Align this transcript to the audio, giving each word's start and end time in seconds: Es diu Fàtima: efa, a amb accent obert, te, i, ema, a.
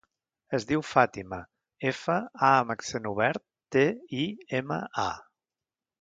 Es 0.57 0.63
diu 0.69 0.83
Fàtima: 0.91 1.37
efa, 1.91 2.17
a 2.47 2.51
amb 2.63 2.75
accent 2.77 3.07
obert, 3.13 3.45
te, 3.77 3.85
i, 4.25 4.29
ema, 4.61 4.79
a. 5.09 5.11